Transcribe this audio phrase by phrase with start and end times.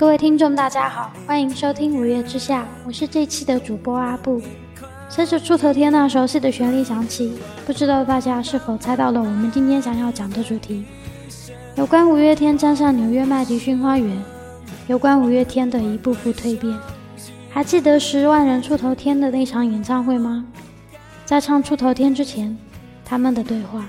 [0.00, 4.40] 各位听众，大家好，欢迎收听《五月之下》，我是这期的主播阿布。
[5.10, 7.34] 随着出头天那熟悉的旋律响起，
[7.66, 10.86] 不知道大家是否猜到了我们今天想要讲的主题？
[11.74, 14.16] 有关五月天站上纽约麦迪逊花园，
[14.86, 16.74] 有关五月天的一步步蜕变。
[17.50, 20.46] 还记得十万人出头天的那场演唱会吗？
[21.26, 22.56] 在唱出头天之前，
[23.04, 23.84] 他们的对话。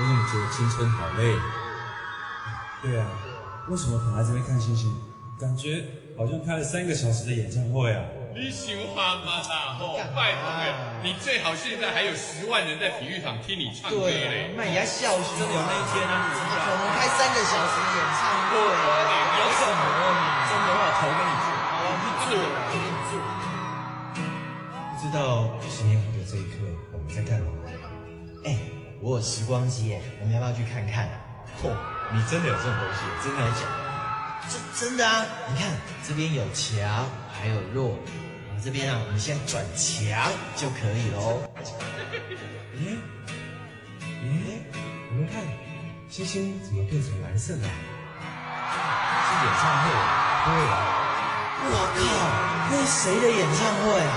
[0.00, 1.36] 我怎么觉得青春好累？
[2.80, 3.04] 对啊，
[3.68, 4.88] 为什么躺在这边看星星？
[5.38, 5.84] 感觉
[6.16, 8.00] 好像开了三个小时的演唱会啊！
[8.32, 10.72] 你喜欢吗啦吼，拜托哎，
[11.04, 14.52] 你最好现在还有十万人在体育场听你唱歌嘞！
[14.56, 16.28] 那也要笑死，真的有那一天啊！
[16.28, 16.64] 你知道？
[16.64, 19.84] 我们开三个小时的演唱会，有什么？
[20.48, 22.32] 真的话投给你做，好去做，
[22.72, 22.72] 去
[23.08, 23.12] 做。
[24.88, 27.48] 不知道十年后的这一刻我们在干嘛？
[28.44, 28.56] 哎，
[29.02, 31.08] 我有时光机耶，我们要不要去看看？
[31.62, 31.72] 嚯，
[32.12, 33.00] 你真的有这种东西？
[33.24, 33.80] 真的假的？
[34.48, 35.24] 这真的啊！
[35.48, 35.70] 你看
[36.06, 37.96] 这边有强，还有弱，
[38.48, 41.42] 然后这边啊，我们先转强就可以喽。
[42.76, 42.98] 咦
[44.20, 44.60] 咦，
[45.10, 45.42] 你们看，
[46.10, 47.62] 星星怎么变成蓝色的？
[47.62, 49.88] 是演唱会？
[50.44, 50.72] 对啊。
[51.62, 52.00] 我靠，
[52.70, 54.12] 那是谁的演唱会啊？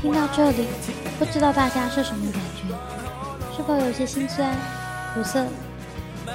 [0.00, 0.66] 听到这里，
[1.18, 2.62] 不知道大家是什么感觉？
[3.56, 4.52] 是否有些心酸、
[5.14, 5.46] 苦涩？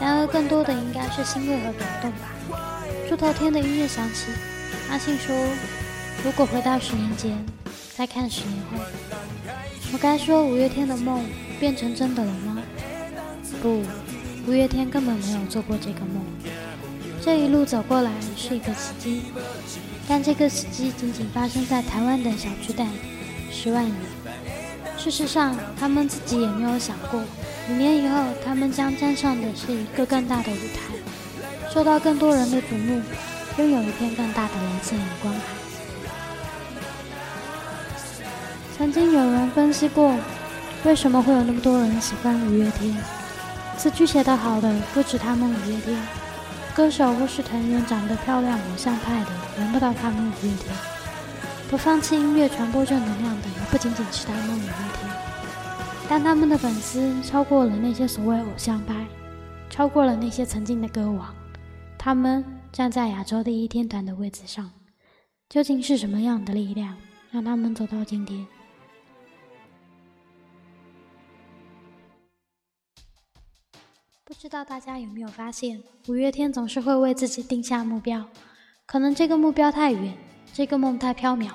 [0.00, 2.28] 然而，更多的应该是欣慰和感动吧。
[3.08, 4.26] 出头天的音乐响起，
[4.90, 5.34] 阿信说
[6.24, 7.44] ：“如果回到十年前，
[7.96, 8.78] 再看十年后，
[9.94, 11.24] 我该说五月天的梦
[11.60, 12.60] 变成真的了吗？”
[13.62, 13.80] 不，
[14.44, 16.20] 五月天根本没有做过这个梦。
[17.22, 19.22] 这一路走过来是一个奇迹，
[20.08, 22.88] 但这个奇迹仅仅发生在台湾的小巨蛋。
[23.52, 23.94] 十万人。
[24.98, 27.22] 事实上，他们自己也没有想过，
[27.70, 33.00] 五年以后，他们将站上的是一个更大的舞台，受到更多人的瞩目，
[33.58, 35.63] 拥有一片更大的蓝色荧光海。
[38.76, 40.12] 曾经有人分析过，
[40.84, 42.92] 为什么会有那么多人喜欢五月天？
[43.76, 45.96] 词句写得好的不止他们五月天，
[46.74, 50.74] 歌手或是团员长得漂亮、偶像派的，轮不到他们五月天。
[51.70, 55.10] 不放弃音乐传播正能量的，不仅仅是他们五月天，
[56.08, 59.06] 但他们的粉丝超过了那些所谓偶像派，
[59.70, 61.32] 超过了那些曾经的歌王，
[61.96, 64.68] 他们站在亚洲第一天团的位置上，
[65.48, 66.96] 究竟是什么样的力量
[67.30, 68.44] 让他们走到今天？
[74.44, 78.22] 知道大家有没有发现，五月天总是会为自己定下目标，
[78.84, 80.12] 可能这个目标太远。
[80.52, 81.48] 这个梦太缥缈，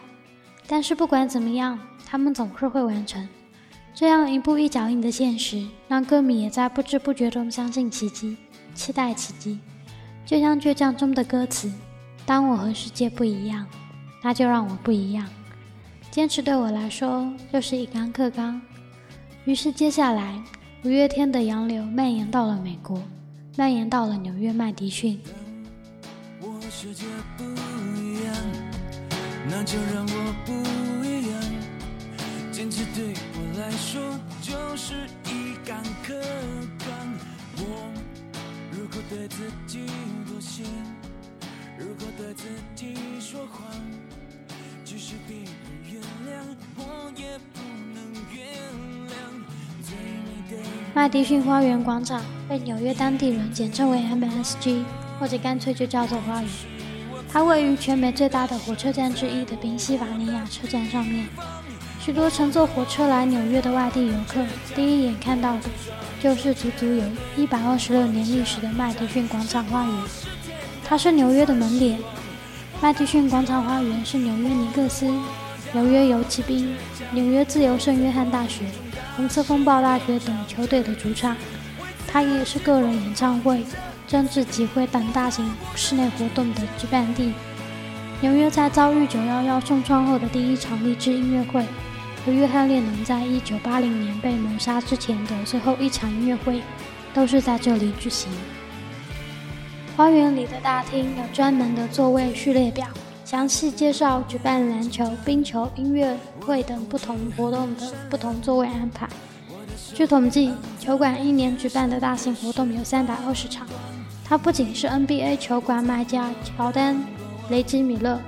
[0.65, 3.29] 但是不管怎么样，他们总是会完成。
[3.93, 8.35] 这样一步一脚印的现实，让歌迷也在不知不觉中相信奇迹，
[8.73, 9.59] 期待奇迹。
[10.25, 11.71] 就像倔强中的歌词
[12.25, 13.67] ：“当我和世界不一样，
[14.23, 15.29] 那就让我不一样。”
[16.09, 18.59] 坚持对我来说就是一杆克刚。
[19.45, 20.41] 于是接下来，
[20.85, 23.03] 五月天的洋流蔓延到了美国，
[23.57, 25.19] 蔓延到了纽约麦迪逊。
[26.39, 27.03] 我世界
[27.37, 27.43] 不
[27.99, 28.33] 一样
[29.49, 30.53] 那就让我不
[31.05, 31.41] 一样，
[32.53, 34.93] 坚持对我来说就是
[35.25, 36.13] 一杆克
[36.79, 36.87] 刚。
[37.57, 37.91] 我
[38.71, 39.79] 如果对自己
[40.29, 40.63] 妥协，
[41.77, 43.69] 如果对自己说谎，
[44.85, 45.35] 即使别
[50.93, 54.83] 麦迪逊花园广场被纽约当地人简称为 MSG，
[55.19, 56.49] 或者干脆就叫做花园。
[57.31, 61.27] 它位于全美最大的火车站之一的宾夕法尼亚车站上面，
[61.99, 64.43] 许多乘坐火车来纽约的外地游客，
[64.75, 65.61] 第一眼看到的
[66.19, 67.03] 就是足足有
[67.37, 69.93] 一百二十六年历史的麦迪逊广场花园。
[70.83, 71.99] 它是纽约的门脸。
[72.81, 75.05] 麦迪逊广场花园是纽约尼克斯、
[75.71, 76.75] 纽约游骑兵、
[77.11, 78.65] 纽约自由圣约翰大学、
[79.19, 81.35] 红色风暴大学等球队的主场。
[82.07, 83.65] 它也是个人演唱会。
[84.07, 85.45] 政治集会等大型
[85.75, 87.33] 室内活动的举办地，
[88.21, 91.63] 纽约在遭遇九幺幺重创后的第一场励志音乐会，
[92.25, 96.63] 和约翰列侬在一九八零年被谋杀之前的最后一场音乐会，
[97.13, 98.31] 都是在这里举行。
[99.95, 102.87] 花园里的大厅有专门的座位序列表，
[103.29, 109.07] 详细介绍举办篮球、冰球、音乐会等不同活动的不同座位安排。
[109.93, 113.67] 据统计，球馆一年举办的大型活动有三百二十场。
[114.25, 117.05] 它不仅是 NBA 球馆卖家乔丹、
[117.51, 118.19] 雷吉米勒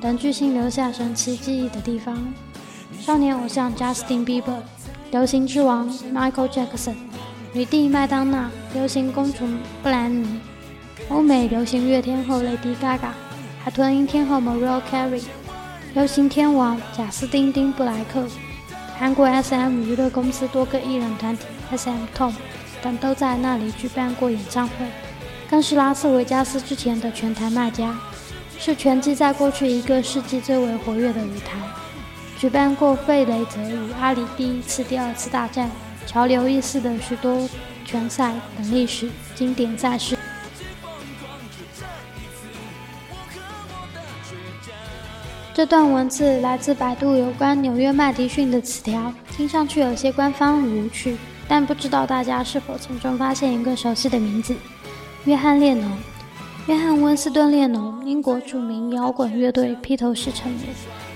[0.00, 2.18] 等巨星留下神奇记忆的地方。
[2.98, 4.58] 少年偶像 Justin Bieber、
[5.12, 6.96] 流行之王 Michael Jackson、
[7.52, 9.46] 女帝麦当娜、流行公主
[9.84, 10.40] 布兰妮、
[11.10, 13.12] 欧美流行乐天后 Lady Gaga、
[13.64, 15.22] 海豚音天后 Mariah Carey、
[15.94, 18.26] 流行天王贾斯汀·丁布莱克、
[18.98, 22.32] 韩国 SM 娱乐公司多个艺人团体 SM Tom
[22.82, 24.74] 等都在那里举办过演唱会。
[25.48, 27.96] 更是拉斯维加斯之前的拳台卖家，
[28.58, 31.56] 是拳击在过去一个世纪最为活跃的舞台。
[32.36, 35.70] 举办过费雷泽与阿里第一次、第二次大战、
[36.04, 37.48] 潮流意识的许多
[37.84, 40.18] 拳赛等历史经典赛事。
[45.54, 51.14] 这段文字来自百度有关纽约麦迪逊的词条，听上去有些官方与无趣，
[51.46, 54.56] 但不知道大家是否从中发现一个熟悉的名字。
[55.26, 55.90] 约翰列侬，
[56.68, 60.60] 约翰温斯顿列侬，英国著名摇滚乐队披头士成员，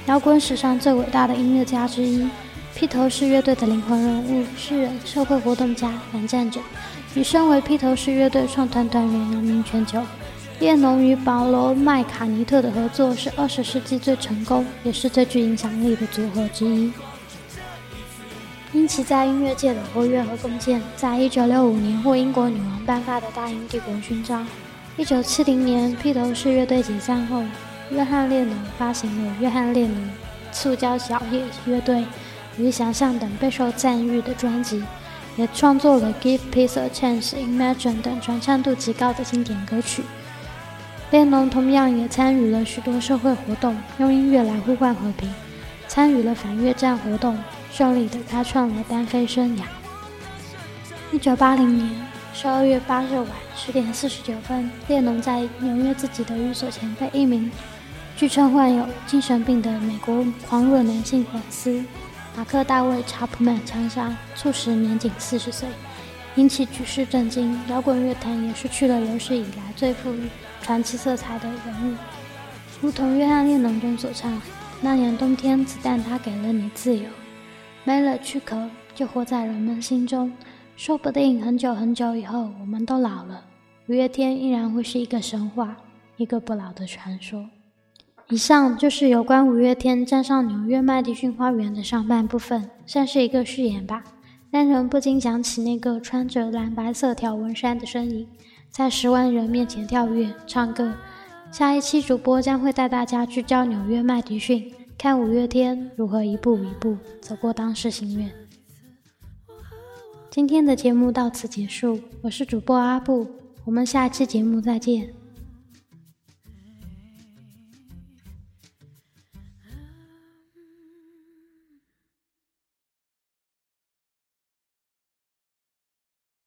[0.05, 2.29] 摇滚史上最伟大的音乐家之一。
[2.75, 6.61] 披头士乐队的灵魂人物，诗人、社会活动家、反战者，
[7.15, 10.03] 与身为披头士乐队创团团员扬名全球。
[10.59, 16.91] 列侬与保罗·麦卡尼特的合作是二十世纪最成功，也是最具影响力的组合之一。
[18.73, 24.47] 因其在音乐界的活跃和贡献，在一九六五年获英国女王颁发的大英帝国勋章。
[24.97, 27.43] 一九七零年，披头士乐队解散后，
[27.91, 30.11] 约翰列侬发行了《约翰列侬
[30.53, 31.97] 塑胶小叶乐队》
[32.57, 34.83] 与《想象》等备受赞誉的专辑，
[35.37, 40.03] 也创作了《Give Peace a Chance》、《Imagine》等传唱度极高的经典歌曲。
[41.11, 45.33] 列侬同样也参与了许多社会活动，用音乐来呼唤和平，
[45.87, 47.39] 参与了反越战活动。
[47.73, 49.61] 顺利地开创了单飞生涯。
[51.13, 51.91] 一九八零年
[52.33, 57.51] 十二月八日晚十点四十九分，列侬在纽约自己的寓所前被一名
[58.17, 61.85] 据称患有精神病的美国狂热男性粉丝
[62.35, 65.69] 马克·大卫·查普曼枪杀，猝死年仅四十岁，
[66.37, 67.61] 引起举世震惊。
[67.69, 70.31] 摇滚乐坛也失去了有史以来最富裕
[70.67, 71.59] 传奇色彩的人
[71.89, 71.95] 物。
[72.83, 74.43] 如同约翰·列侬中所唱
[74.83, 77.05] ：“那年冬天，子弹它给了你自由。”
[77.85, 80.33] 没了躯壳，就活在人们心中。
[80.75, 83.45] 说不定很久很久以后，我们都老了，
[83.87, 85.77] 五月天依然会是一个神话，
[86.17, 87.49] 一个不老的传说。
[88.31, 94.03] 以上就是有关五月天站上纽约麦迪逊花园的上半部分，算是一个序言吧。
[94.51, 98.27] 让人不禁想起那个穿着蓝白色条纹衫的身影，
[98.77, 100.93] 在十万人面前跳跃、唱歌。
[101.51, 104.71] 下一期主播将会带大家聚焦纽约麦迪逊。
[104.99, 108.31] 看五月天如何一步一步走过当时心愿。
[110.29, 113.27] 今天的节目到此结束，我是主播阿布，
[113.65, 115.09] 我们下期节目再见。